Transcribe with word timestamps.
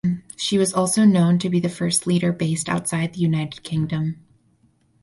She 0.35 0.57
was 0.57 0.73
also 0.73 1.05
known 1.05 1.37
to 1.37 1.47
be 1.47 1.59
the 1.59 1.69
first 1.69 2.07
leader 2.07 2.31
based 2.31 2.67
outside 2.67 3.13
the 3.13 3.19
United 3.19 3.61
Kingdom. 3.61 4.23